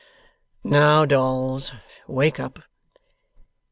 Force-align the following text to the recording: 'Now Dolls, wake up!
'Now 0.63 1.05
Dolls, 1.05 1.73
wake 2.07 2.39
up! 2.39 2.63